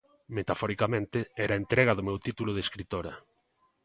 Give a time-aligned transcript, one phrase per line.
[0.37, 3.13] Metaforicamente era a entrega do meu título de escritora.